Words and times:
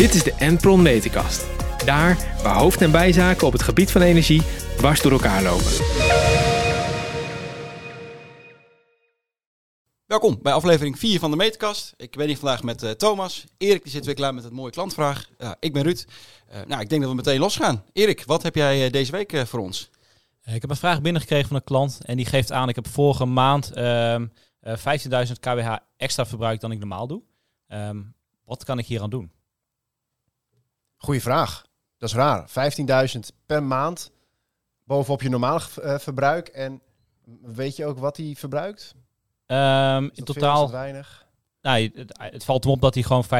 Dit 0.00 0.14
is 0.14 0.22
de 0.22 0.34
Enpron 0.34 0.82
Meterkast. 0.82 1.46
Daar 1.84 2.38
waar 2.42 2.56
hoofd- 2.56 2.82
en 2.82 2.90
bijzaken 2.90 3.46
op 3.46 3.52
het 3.52 3.62
gebied 3.62 3.90
van 3.90 4.02
energie 4.02 4.42
dwars 4.76 5.02
door 5.02 5.12
elkaar 5.12 5.42
lopen. 5.42 5.72
Welkom 10.06 10.38
bij 10.42 10.52
aflevering 10.52 10.98
4 10.98 11.18
van 11.18 11.30
de 11.30 11.36
Meterkast. 11.36 11.94
Ik 11.96 12.16
ben 12.16 12.26
hier 12.26 12.36
vandaag 12.36 12.62
met 12.62 12.82
eh, 12.82 12.90
Thomas. 12.90 13.44
Erik 13.58 13.82
die 13.82 13.92
zit 13.92 14.04
weer 14.04 14.14
klaar 14.14 14.34
met 14.34 14.44
het 14.44 14.52
mooie 14.52 14.70
klantvraag. 14.70 15.28
Ja, 15.38 15.56
ik 15.58 15.72
ben 15.72 15.82
Ruud. 15.82 16.06
Eh, 16.48 16.60
nou, 16.66 16.80
ik 16.80 16.88
denk 16.88 17.00
dat 17.00 17.10
we 17.10 17.16
meteen 17.16 17.40
losgaan. 17.40 17.84
Erik, 17.92 18.24
wat 18.26 18.42
heb 18.42 18.54
jij 18.54 18.84
eh, 18.84 18.92
deze 18.92 19.12
week 19.12 19.42
voor 19.46 19.60
ons? 19.60 19.90
Ik 20.44 20.60
heb 20.60 20.70
een 20.70 20.76
vraag 20.76 21.00
binnengekregen 21.00 21.48
van 21.48 21.56
een 21.56 21.64
klant 21.64 22.00
en 22.04 22.16
die 22.16 22.26
geeft 22.26 22.52
aan, 22.52 22.68
ik 22.68 22.74
heb 22.74 22.88
vorige 22.88 23.24
maand 23.24 23.72
ehm, 23.72 24.26
eh, 24.60 24.76
15.000 24.76 25.40
kWh 25.40 25.76
extra 25.96 26.26
verbruikt 26.26 26.60
dan 26.60 26.72
ik 26.72 26.78
normaal 26.78 27.06
doe. 27.06 27.22
Ehm, 27.66 28.00
wat 28.44 28.64
kan 28.64 28.78
ik 28.78 28.86
hier 28.86 29.02
aan 29.02 29.10
doen? 29.10 29.38
Goeie 31.02 31.20
vraag. 31.22 31.64
Dat 31.98 32.08
is 32.08 32.14
raar. 32.14 32.48
15.000 33.14 33.18
per 33.46 33.62
maand 33.62 34.10
bovenop 34.84 35.22
je 35.22 35.28
normale 35.28 35.62
eh, 35.82 35.98
verbruik. 35.98 36.48
En 36.48 36.80
weet 37.42 37.76
je 37.76 37.86
ook 37.86 37.98
wat 37.98 38.16
hij 38.16 38.34
verbruikt? 38.38 38.94
Ehm, 39.46 40.04
Is 40.04 40.10
in 40.18 40.24
dat 40.24 40.34
veel, 40.34 40.34
is 40.34 40.40
totaal, 40.40 40.60
dat 40.60 40.70
weinig? 40.70 41.26
nou, 41.62 41.90
het, 41.94 42.12
het 42.18 42.44
valt 42.44 42.64
hem 42.64 42.72
op 42.72 42.80
dat 42.80 42.94
hij 42.94 43.02
gewoon 43.02 43.24
15.000 43.24 43.30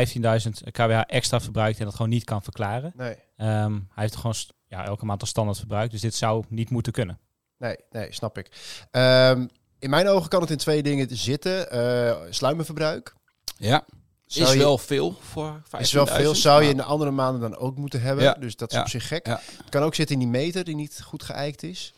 kWh 0.73 1.01
extra 1.07 1.41
verbruikt 1.41 1.79
en 1.79 1.85
dat 1.85 1.95
gewoon 1.95 2.11
niet 2.11 2.25
kan 2.25 2.43
verklaren. 2.43 2.93
Nee, 2.97 3.17
Ehm, 3.37 3.73
hij 3.73 4.03
heeft 4.03 4.17
gewoon 4.17 4.35
ja, 4.67 4.85
elke 4.85 5.05
maand 5.05 5.21
als 5.21 5.31
standaard 5.31 5.59
verbruik, 5.59 5.91
dus 5.91 6.01
dit 6.01 6.15
zou 6.15 6.45
niet 6.49 6.71
moeten 6.71 6.93
kunnen. 6.93 7.19
nee, 7.59 7.77
nee, 7.91 8.13
snap 8.13 8.39
ik. 8.39 8.51
Ehm, 8.91 9.47
in 9.79 9.91
mijn 9.91 10.09
ogen 10.09 10.29
kan 10.29 10.41
het 10.41 10.51
in 10.51 10.57
twee 10.57 10.83
dingen 10.83 11.17
zitten. 11.17 11.71
Eh 11.71 12.17
sluimerverbruik. 12.31 13.15
Ja, 13.57 13.85
Zou 14.33 14.47
is 14.49 14.53
je- 14.53 14.59
wel 14.59 14.79
veel 14.79 15.17
voor 15.21 15.61
15.000. 15.65 15.81
Is 15.81 15.93
wel 15.93 16.07
veel. 16.07 16.35
Zou 16.35 16.63
je 16.63 16.71
in 16.71 16.77
de 16.77 16.83
andere 16.83 17.11
maanden 17.11 17.41
dan 17.41 17.57
ook 17.57 17.77
moeten 17.77 18.01
hebben. 18.03 18.25
Ja, 18.25 18.33
Dus 18.41 18.57
dat 18.57 18.71
is 18.71 18.77
ja, 18.77 18.83
op 18.83 18.89
zich 18.89 19.07
gek. 19.09 19.27
ja. 19.27 19.41
Het 19.57 19.69
kan 19.69 19.83
ook 19.83 19.95
zitten 19.95 20.15
in 20.15 20.21
die 20.23 20.31
meter 20.31 20.65
die 20.65 20.75
niet 20.75 21.01
goed 21.05 21.23
geëikt 21.23 21.63
is. 21.63 21.93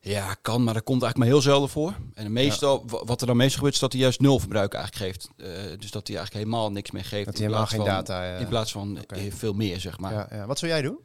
Ja, 0.00 0.34
kan, 0.42 0.64
maar 0.64 0.74
dat 0.74 0.82
komt 0.84 1.02
eigenlijk 1.02 1.16
maar 1.16 1.40
heel 1.40 1.50
zelden 1.52 1.68
voor. 1.68 1.94
En 2.14 2.32
meestal, 2.32 2.82
wa- 2.86 3.04
wat 3.04 3.20
er 3.20 3.26
dan 3.26 3.36
meestal 3.36 3.56
gebeurt, 3.56 3.74
is 3.74 3.80
dat 3.80 3.92
hij 3.92 4.00
juist 4.00 4.20
nul 4.20 4.38
verbruik 4.38 4.74
eigenlijk 4.74 5.04
geeft. 5.04 5.28
Eh, 5.36 5.46
dus 5.78 5.90
dat 5.90 6.06
hij 6.06 6.16
eigenlijk 6.16 6.46
helemaal 6.46 6.70
niks 6.72 6.90
meer 6.90 7.04
geeft. 7.04 7.24
Dat 7.24 7.34
in 7.34 7.40
hij 7.40 7.50
helemaal 7.50 7.68
plaats 7.68 7.84
geen 7.84 7.94
van- 7.94 8.04
data... 8.04 8.34
eh, 8.34 8.40
In 8.40 8.48
plaats 8.48 8.72
van 8.72 8.98
eh, 9.06 9.22
veel 9.36 9.52
meer, 9.52 9.80
zeg 9.80 9.98
maar. 9.98 10.12
ja, 10.12 10.28
ja. 10.30 10.46
Wat 10.46 10.58
zou 10.58 10.70
jij 10.72 10.82
doen? 10.82 10.98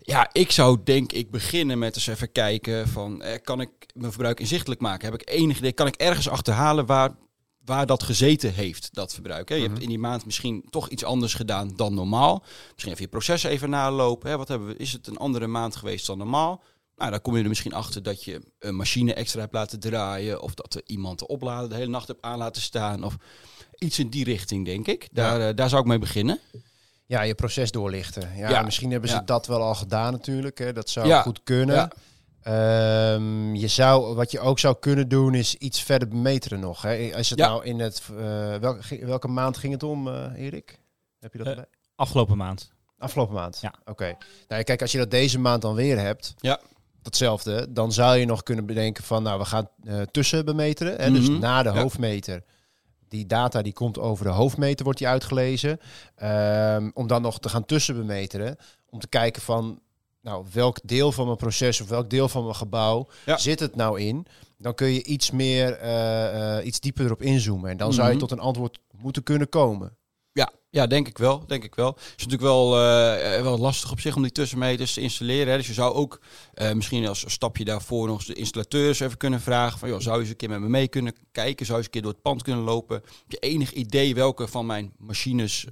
Ja, 0.00 0.28
ik 0.32 0.50
zou 0.50 0.78
denk 0.84 1.12
ik 1.12 1.30
beginnen 1.30 1.78
met 1.78 1.94
eens 1.94 2.06
even 2.06 2.32
kijken 2.32 2.88
van, 2.88 3.22
eh, 3.22 3.38
kan 3.42 3.60
ik 3.60 3.70
mijn 3.94 4.12
verbruik 4.12 4.40
inzichtelijk 4.40 4.80
maken? 4.80 5.10
Heb 5.10 5.20
ik 5.20 5.28
enig 5.30 5.58
idee, 5.58 5.72
kan 5.72 5.86
ik 5.86 5.94
ergens 5.94 6.28
achterhalen 6.28 6.86
waar, 6.86 7.10
waar 7.68 7.86
dat 7.86 8.02
gezeten 8.02 8.52
heeft, 8.52 8.88
dat 8.92 9.12
verbruik? 9.14 9.48
Hè? 9.48 9.54
Je 9.54 9.60
Mhm. 9.60 9.70
hebt 9.70 9.82
in 9.82 9.88
die 9.88 9.98
maand 9.98 10.24
misschien 10.24 10.64
toch 10.70 10.88
iets 10.88 11.04
anders 11.04 11.34
gedaan 11.34 11.72
dan 11.76 11.94
normaal. 11.94 12.42
Misschien 12.72 12.92
even 12.92 13.02
je 13.04 13.08
proces 13.08 13.42
even 13.42 13.70
nalopen. 13.70 14.30
Hè? 14.30 14.36
Wat 14.36 14.48
hebben 14.48 14.68
we, 14.68 14.76
is 14.76 14.92
het 14.92 15.06
een 15.06 15.16
andere 15.16 15.46
maand 15.46 15.76
geweest 15.76 16.06
dan 16.06 16.18
normaal? 16.18 16.62
Nou, 16.96 17.10
dan 17.10 17.20
kom 17.20 17.36
je 17.36 17.42
er 17.42 17.48
misschien 17.48 17.72
achter 17.74 18.02
dat 18.02 18.24
je 18.24 18.40
een 18.58 18.76
machine 18.76 19.14
extra 19.14 19.40
hebt 19.40 19.52
laten 19.52 19.80
draaien. 19.80 20.42
Of 20.42 20.54
dat 20.54 20.74
er 20.74 20.82
iemand 20.86 21.18
de 21.18 21.26
oplader 21.26 21.68
de 21.68 21.74
hele 21.74 21.90
nacht 21.90 22.08
hebt 22.08 22.22
aan 22.22 22.38
laten 22.38 22.62
staan. 22.62 23.04
Of 23.04 23.16
iets 23.78 23.98
in 23.98 24.08
die 24.08 24.24
richting, 24.24 24.64
denk 24.64 24.86
ik. 24.86 25.08
Daar, 25.12 25.48
eh, 25.48 25.54
daar 25.56 25.68
zou 25.68 25.80
ik 25.82 25.88
mee 25.88 25.98
beginnen. 25.98 26.40
Ja, 27.06 27.22
je 27.22 27.34
proces 27.34 27.70
doorlichten. 27.70 28.36
Ja, 28.36 28.48
Ja, 28.50 28.62
misschien 28.62 28.90
hebben 28.90 29.10
ze 29.10 29.16
ja. 29.16 29.22
dat 29.22 29.46
wel 29.46 29.62
al 29.62 29.74
gedaan 29.74 30.12
natuurlijk. 30.12 30.58
Hè. 30.58 30.72
Dat 30.72 30.90
zou 30.90 31.12
goed 31.22 31.40
kunnen. 31.44 31.90
Ehm, 32.48 33.54
je 33.54 33.68
zou, 33.68 34.14
wat 34.14 34.30
je 34.30 34.40
ook 34.40 34.58
zou 34.58 34.76
kunnen 34.80 35.08
doen, 35.08 35.34
is 35.34 35.54
iets 35.54 35.82
verder 35.82 36.08
bemeteren 36.08 36.60
nog. 36.60 36.82
Hè. 36.82 37.10
Als 37.16 37.30
het 37.30 37.38
Ja. 37.38 37.48
nou 37.48 37.64
in 37.64 37.78
het... 37.80 38.02
eh, 38.18 38.54
welke, 38.56 39.06
welke 39.06 39.28
maand 39.28 39.56
ging 39.56 39.72
het 39.72 39.82
om, 39.82 40.08
eh, 40.08 40.32
Erik? 40.36 40.78
Heb 41.20 41.32
je 41.32 41.38
dat 41.38 41.46
erbij? 41.46 41.64
Afgelopen 41.96 42.36
maand. 42.36 42.70
Afgelopen 42.98 43.34
maand? 43.34 43.58
Ja. 43.60 43.74
Oké. 43.84 44.16
Nou, 44.48 44.62
kijk, 44.62 44.80
als 44.82 44.92
je 44.92 44.98
dat 44.98 45.10
deze 45.10 45.38
maand 45.38 45.62
dan 45.62 45.74
weer 45.74 45.98
hebt, 45.98 46.34
Ja. 46.38 46.60
datzelfde, 47.02 47.72
dan 47.72 47.92
zou 47.92 48.16
je 48.16 48.26
nog 48.26 48.42
kunnen 48.42 48.66
bedenken 48.66 49.04
van, 49.04 49.22
nou, 49.22 49.38
we 49.38 49.44
gaan 49.44 49.68
tussen 50.10 50.44
bemeteren. 50.44 50.96
Hè, 51.00 51.10
Dus 51.10 51.28
Mhm. 51.28 51.38
na 51.38 51.62
de 51.62 51.68
Ja. 51.72 51.80
hoofdmeter. 51.80 52.42
Die 53.08 53.26
data 53.26 53.62
die 53.62 53.72
komt 53.72 53.98
over 53.98 54.24
de 54.24 54.30
hoofdmeter, 54.30 54.84
wordt 54.84 54.98
die 54.98 55.08
uitgelezen. 55.08 55.80
Ehm, 56.14 56.90
om 56.94 57.06
dan 57.06 57.22
nog 57.22 57.38
te 57.40 57.48
gaan 57.48 57.64
tussenbemeteren. 57.64 58.56
Om 58.90 58.98
te 58.98 59.08
kijken 59.08 59.42
van, 59.42 59.80
nou, 60.28 60.44
welk 60.52 60.78
deel 60.82 61.12
van 61.12 61.24
mijn 61.24 61.36
proces 61.36 61.80
of 61.80 61.88
welk 61.88 62.10
deel 62.10 62.28
van 62.28 62.42
mijn 62.42 62.54
gebouw 62.56 63.08
Ja. 63.24 63.36
zit 63.36 63.60
het 63.60 63.76
nou 63.76 64.00
in? 64.00 64.26
Dan 64.58 64.74
kun 64.74 64.88
je 64.92 65.04
iets 65.04 65.30
meer, 65.30 65.72
eh, 65.72 66.58
eh, 66.58 66.66
iets 66.66 66.80
dieper 66.80 67.04
erop 67.04 67.22
inzoomen. 67.22 67.70
En 67.70 67.76
dan 67.76 67.92
zou 67.92 68.06
je 68.06 68.12
Mhm. 68.14 68.20
tot 68.22 68.30
een 68.30 68.38
antwoord 68.44 68.78
moeten 68.96 69.22
kunnen 69.22 69.48
komen. 69.48 69.96
Ja, 70.32 70.52
ja, 70.70 70.86
denk 70.86 71.08
ik 71.08 71.18
wel. 71.18 71.46
Denk 71.46 71.64
ik 71.64 71.74
wel. 71.74 71.86
Het 71.88 71.98
is 72.16 72.26
natuurlijk 72.26 72.42
wel, 72.42 72.74
eh, 72.80 73.42
wel 73.42 73.58
lastig 73.58 73.90
op 73.90 74.00
zich 74.00 74.16
om 74.16 74.22
die 74.22 74.32
tussenmeters 74.32 74.92
te 74.94 75.00
installeren. 75.00 75.48
Hè. 75.50 75.56
Dus 75.56 75.66
je 75.66 75.72
zou 75.72 75.94
ook 75.94 76.20
misschien 76.74 77.06
als 77.06 77.24
stapje 77.26 77.64
daarvoor 77.64 78.06
nog 78.06 78.16
eens 78.16 78.26
de 78.26 78.34
installateurs 78.34 79.00
even 79.00 79.16
kunnen 79.16 79.40
vragen. 79.40 79.78
Van, 79.78 79.88
joh, 79.88 80.00
zou 80.00 80.14
je 80.14 80.20
eens 80.20 80.30
een 80.30 80.36
keer 80.36 80.48
met 80.48 80.60
me 80.60 80.68
mee 80.68 80.88
kunnen 80.88 81.12
kijken? 81.32 81.66
Zou 81.66 81.78
je 81.78 81.84
eens 81.84 81.86
een 81.86 81.90
keer 81.92 82.02
door 82.02 82.12
het 82.12 82.22
pand 82.22 82.42
kunnen 82.42 82.64
lopen? 82.64 82.96
Heb 82.96 83.24
je 83.28 83.38
enig 83.38 83.72
idee 83.72 84.14
welke 84.14 84.48
van 84.48 84.66
mijn 84.66 84.92
machines 84.98 85.66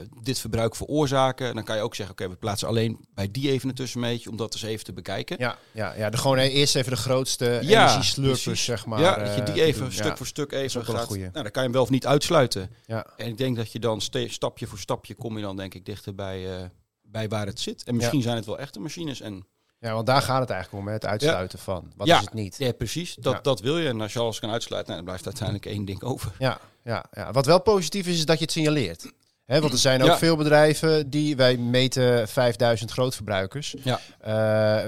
eh, 0.00 0.06
dit 0.22 0.38
verbruik 0.38 0.76
veroorzaken? 0.76 1.48
En 1.48 1.54
dan 1.54 1.64
kan 1.64 1.76
je 1.76 1.82
ook 1.82 1.94
zeggen, 1.94 2.14
oké, 2.14 2.28
we 2.28 2.36
plaatsen 2.36 2.68
alleen 2.68 3.06
bij 3.14 3.30
die 3.30 3.50
even 3.50 3.68
een 3.68 3.74
tussenmeetje 3.74 4.30
om 4.30 4.36
dat 4.36 4.52
eens 4.54 4.62
even 4.62 4.84
te 4.84 4.92
bekijken. 4.92 5.36
Ja, 5.38 5.58
ja, 5.72 5.94
ja 5.94 6.10
de, 6.10 6.16
gewoon 6.16 6.38
eh, 6.38 6.54
eerst 6.54 6.76
even 6.76 6.90
de 6.92 6.96
grootste 6.98 7.58
Ja, 7.62 7.88
energieslurpers, 7.88 8.64
zeg 8.64 8.86
maar. 8.86 9.00
ja, 9.00 9.16
dat 9.16 9.34
je 9.34 9.40
eh, 9.40 9.46
die 9.46 9.54
te 9.54 9.62
even 9.62 9.80
doen. 9.82 9.92
stuk 9.92 10.04
Ja. 10.04 10.16
voor 10.16 10.26
stuk 10.26 10.52
even 10.52 10.84
gaat. 10.84 11.08
Nou, 11.08 11.30
dan 11.32 11.42
kan 11.42 11.52
je 11.52 11.60
hem 11.60 11.72
wel 11.72 11.82
of 11.82 11.90
niet 11.90 12.06
uitsluiten. 12.06 12.70
Ja. 12.86 13.06
En 13.16 13.26
ik 13.26 13.38
denk 13.38 13.56
dat 13.56 13.72
je 13.72 13.78
dan 13.78 14.00
stapje 14.26 14.66
voor 14.66 14.78
stapje 14.78 15.14
kom 15.14 15.36
je 15.36 15.42
dan 15.42 15.56
denk 15.56 15.74
ik 15.74 15.84
dichter 15.84 16.14
bij, 16.14 16.58
eh, 16.58 16.64
bij 17.02 17.28
waar 17.28 17.46
het 17.46 17.60
zit. 17.60 17.82
En 17.84 17.96
misschien 17.96 18.22
zijn 18.22 18.36
het 18.36 18.46
wel 18.46 18.58
echte 18.58 18.80
machines. 18.80 19.20
En 19.20 19.46
ja, 19.78 19.92
want 19.94 20.06
daar 20.06 20.22
gaat 20.22 20.40
het 20.40 20.50
eigenlijk 20.50 20.82
om, 20.82 20.86
hè, 20.88 20.94
het 20.94 21.06
uitsluiten 21.06 21.58
van. 21.58 21.92
Wat 21.96 22.06
Ja. 22.06 22.18
is 22.18 22.24
het 22.24 22.34
niet? 22.34 22.54
ja, 22.58 22.72
precies. 22.72 23.14
Dat, 23.14 23.32
Ja. 23.32 23.40
dat 23.40 23.60
wil 23.60 23.78
je. 23.78 23.88
En 23.88 24.00
als 24.00 24.12
je 24.12 24.18
alles 24.18 24.38
kan 24.40 24.50
uitsluiten, 24.50 24.92
nou, 24.92 25.04
dan 25.04 25.14
blijft 25.14 25.24
uiteindelijk 25.38 25.66
één 25.66 25.84
ding 25.84 26.02
over. 26.02 26.32
Ja, 26.38 26.60
ja, 26.84 27.04
ja. 27.12 27.32
Wat 27.32 27.46
wel 27.46 27.60
positief 27.62 28.06
is, 28.06 28.14
is 28.18 28.24
dat 28.26 28.38
je 28.38 28.44
het 28.44 28.52
signaleert. 28.52 29.12
Want 29.60 29.72
er 29.72 29.78
zijn 29.78 30.02
ook 30.02 30.08
Ja. 30.08 30.18
veel 30.18 30.36
bedrijven 30.36 31.10
die, 31.10 31.36
wij 31.36 31.56
meten 31.56 32.28
5000 32.28 32.90
grootverbruikers. 32.90 33.74
Ja. 33.82 34.00
Eh, 34.20 34.32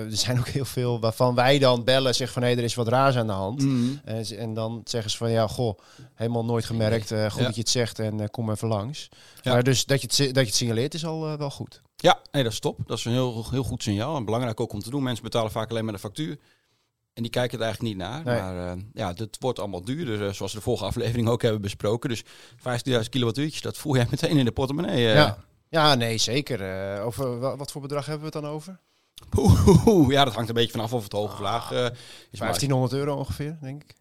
er 0.03 0.17
zijn 0.17 0.39
ook 0.39 0.49
heel 0.49 0.65
veel 0.65 1.01
waarvan 1.01 1.35
wij 1.35 1.59
dan 1.59 1.85
bellen, 1.85 2.15
zeggen 2.15 2.41
van 2.43 2.51
hé, 2.51 2.57
er 2.57 2.65
is 2.65 2.75
wat 2.75 2.89
raars 2.89 3.17
aan 3.17 3.27
de 3.27 3.33
hand. 3.33 3.63
Mhm. 3.63 3.87
En, 4.39 4.55
dan 4.55 4.81
zeggen 4.85 5.11
ze 5.11 5.17
van 5.17 5.31
ja, 5.31 5.47
goh, 5.47 5.79
helemaal 6.15 6.45
nooit 6.45 6.65
gemerkt. 6.65 7.11
eh, 7.11 7.31
goed 7.31 7.41
Ja. 7.41 7.47
dat 7.47 7.55
je 7.55 7.61
het 7.61 7.71
zegt 7.71 7.99
en 7.99 8.31
kom 8.31 8.51
even 8.51 8.69
langs. 8.69 9.09
Maar 9.45 9.63
dus 9.63 9.85
dat 9.85 10.01
je, 10.01 10.07
het, 10.07 10.17
dat 10.35 10.43
je 10.43 10.49
het 10.49 10.55
signaleert 10.55 10.95
is 10.95 11.05
al 11.05 11.37
wel 11.39 11.51
goed. 11.51 11.83
Ja, 11.97 12.19
nee, 12.33 12.43
dat 12.43 12.53
is 12.53 12.59
top. 12.59 12.79
Dat 12.87 12.99
is 12.99 13.05
een 13.05 13.13
heel, 13.13 13.45
heel 13.51 13.63
goed 13.65 13.83
signaal. 13.83 14.17
En 14.17 14.25
belangrijk 14.25 14.61
ook 14.61 14.73
om 14.73 14.81
te 14.81 14.91
doen. 14.91 15.03
Mensen 15.03 15.25
betalen 15.25 15.51
vaak 15.51 15.71
alleen 15.71 15.85
maar 15.85 15.93
de 15.95 15.99
factuur. 15.99 16.39
En 17.15 17.23
die 17.23 17.31
kijken 17.31 17.59
het 17.59 17.67
eigenlijk 17.67 17.95
niet 17.97 18.07
naar. 18.07 18.25
Nee. 18.25 18.41
Maar 18.41 18.73
eh, 18.73 18.83
ja, 18.93 19.13
het 19.15 19.37
wordt 19.41 19.59
allemaal 19.59 19.85
duurder, 19.85 20.27
eh, 20.27 20.33
zoals 20.33 20.53
we 20.53 20.59
de 20.59 20.65
vorige 20.65 20.85
aflevering 20.85 21.29
ook 21.29 21.43
hebben 21.43 21.61
besproken. 21.61 22.09
Dus 22.11 22.23
15.000 22.59 23.09
kilowattuurtjes, 23.11 23.63
dat 23.63 23.77
voel 23.77 23.95
jij 23.97 24.07
meteen 24.11 24.37
in 24.39 24.45
de 24.45 24.53
portemonnee. 24.53 25.09
eh. 25.09 25.15
Ja. 25.15 25.39
ja, 25.69 25.95
nee, 25.95 26.19
zeker. 26.19 27.01
Over 27.01 27.39
wa- 27.39 27.57
wat 27.57 27.73
voor 27.73 27.81
bedrag 27.81 28.07
hebben 28.07 28.31
we 28.31 28.37
het 28.37 28.45
dan 28.45 28.53
over? 28.53 28.79
Oeh, 29.87 30.11
ja, 30.17 30.25
dat 30.25 30.35
hangt 30.35 30.49
een 30.49 30.55
beetje 30.55 30.71
vanaf 30.71 30.93
of 30.93 31.03
het 31.03 31.13
hoog 31.13 31.33
of 31.33 31.39
laag 31.39 31.71
is. 31.71 31.79
Maar, 31.79 31.91
1500 32.31 32.93
euro 32.93 33.15
ongeveer, 33.17 33.59
denk 33.61 33.83
ik. 33.83 33.95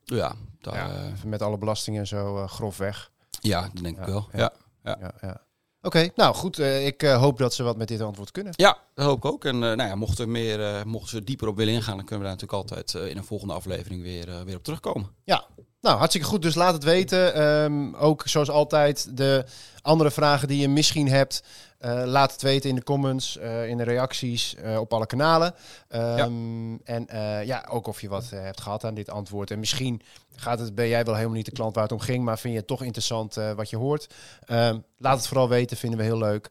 ja, 0.59 1.15
met 1.25 1.41
alle 1.41 1.57
belastingen 1.57 1.99
en 1.99 2.07
zo 2.07 2.37
uh, 2.37 2.47
grofweg. 2.47 3.11
ja, 3.41 3.61
dat 3.73 3.83
denk 3.83 3.97
ik 3.99 4.05
wel. 4.05 4.27
ja. 4.33 4.51
Ja. 4.83 5.13
Ja, 5.21 5.41
Oké, 5.85 6.09
nou 6.15 6.35
goed. 6.35 6.59
eh, 6.59 6.85
ik 6.85 7.03
eh, 7.03 7.17
hoop 7.17 7.37
dat 7.37 7.53
ze 7.53 7.63
wat 7.63 7.77
met 7.77 7.87
dit 7.87 8.01
antwoord 8.01 8.31
kunnen. 8.31 8.53
Ja, 8.55 8.77
dat 8.93 9.05
hoop 9.05 9.17
ik 9.17 9.25
ook. 9.25 9.45
En 9.45 9.55
eh, 9.55 9.59
nou 9.59 9.89
ja, 9.89 9.95
mochten, 9.95 10.31
meer, 10.31 10.87
mochten 10.87 11.09
ze 11.09 11.23
dieper 11.23 11.47
op 11.47 11.57
willen 11.57 11.73
ingaan, 11.73 11.95
dan 11.97 12.05
kunnen 12.05 12.25
we 12.25 12.31
daar 12.31 12.39
natuurlijk 12.41 12.73
altijd 12.73 13.09
in 13.11 13.17
een 13.17 13.23
volgende 13.23 13.53
aflevering 13.53 14.01
weer, 14.01 14.45
weer 14.45 14.55
op 14.55 14.63
terugkomen. 14.63 15.09
Ja, 15.23 15.45
nou 15.81 15.97
hartstikke 15.97 16.27
goed. 16.27 16.41
Dus 16.41 16.55
laat 16.55 16.73
het 16.73 16.83
weten. 16.83 17.33
Ehm, 17.33 17.95
ook 17.95 18.23
zoals 18.25 18.49
altijd 18.49 19.17
de 19.17 19.45
andere 19.81 20.11
vragen 20.11 20.47
die 20.47 20.59
je 20.61 20.69
misschien 20.69 21.07
hebt. 21.07 21.43
Eh, 21.83 22.01
laat 22.05 22.31
het 22.31 22.41
weten 22.41 22.69
in 22.69 22.75
de 22.75 22.83
comments, 22.83 23.37
eh, 23.37 23.67
in 23.67 23.77
de 23.77 23.83
reacties 23.83 24.55
eh, 24.55 24.79
op 24.79 24.93
alle 24.93 25.05
kanalen. 25.05 25.53
Ehm, 25.87 26.75
En 26.83 27.07
ja, 27.45 27.65
ook 27.69 27.87
of 27.87 28.01
je 28.01 28.09
wat 28.09 28.29
hebt 28.29 28.61
gehad 28.61 28.83
aan 28.83 28.93
dit 28.93 29.09
antwoord. 29.09 29.51
En 29.51 29.59
misschien 29.59 30.01
gaat 30.35 30.59
het, 30.59 30.75
ben 30.75 30.87
jij 30.87 31.03
wel 31.03 31.15
helemaal 31.15 31.35
niet 31.35 31.45
de 31.45 31.51
klant 31.51 31.73
waar 31.75 31.83
het 31.83 31.91
om 31.91 31.99
ging, 31.99 32.23
maar 32.23 32.39
vind 32.39 32.53
je 32.53 32.59
het 32.59 32.67
toch 32.67 32.83
interessant 32.83 33.35
wat 33.55 33.69
je 33.69 33.77
hoort. 33.77 34.13
Ehm, 34.45 34.79
laat 34.97 35.17
het 35.17 35.27
vooral 35.27 35.49
weten, 35.49 35.77
vinden 35.77 35.99
we 35.99 36.05
heel 36.05 36.17
leuk. 36.17 36.49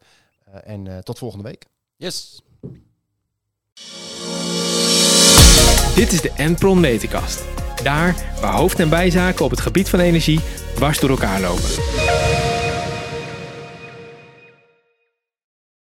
En 0.64 1.04
tot 1.04 1.18
volgende 1.18 1.44
week. 1.48 1.66
Yes. 1.96 2.42
Dit 5.94 6.12
is 6.12 6.20
de 6.20 6.32
Enpron 6.36 6.80
Meterkast. 6.80 7.44
Daar 7.82 8.14
waar 8.40 8.54
hoofd- 8.54 8.80
en 8.80 8.88
bijzaken 8.88 9.44
op 9.44 9.50
het 9.50 9.60
gebied 9.60 9.88
van 9.88 10.00
energie 10.00 10.40
dwars 10.74 11.00
door 11.00 11.10
elkaar 11.10 11.40
lopen. 11.40 12.31